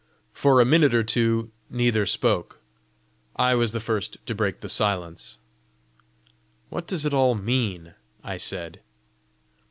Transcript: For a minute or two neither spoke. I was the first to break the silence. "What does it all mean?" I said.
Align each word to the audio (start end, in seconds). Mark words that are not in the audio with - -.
For 0.33 0.59
a 0.59 0.65
minute 0.65 0.95
or 0.95 1.03
two 1.03 1.51
neither 1.69 2.07
spoke. 2.07 2.59
I 3.35 3.53
was 3.53 3.71
the 3.71 3.79
first 3.79 4.17
to 4.25 4.33
break 4.33 4.61
the 4.61 4.67
silence. 4.67 5.37
"What 6.69 6.87
does 6.87 7.05
it 7.05 7.13
all 7.13 7.35
mean?" 7.35 7.93
I 8.23 8.37
said. 8.37 8.81